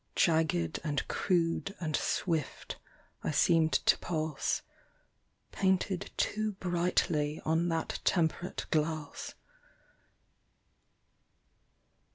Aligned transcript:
Jagged 0.15 0.79
and 0.83 1.07
crude 1.07 1.75
and 1.79 1.95
swift 1.95 2.77
I 3.23 3.29
seemed 3.29 3.71
to 3.73 3.99
pass 3.99 4.63
Painted 5.51 6.09
too 6.17 6.53
brightly 6.53 7.39
on 7.45 7.69
that 7.69 7.99
temperate 8.03 8.65
glass. 8.71 9.35